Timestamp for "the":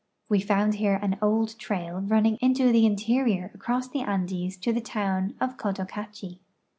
2.71-2.87, 3.87-4.01, 4.73-4.81